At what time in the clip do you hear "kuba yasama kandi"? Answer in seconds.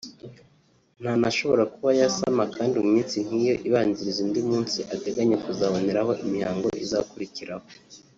1.73-2.75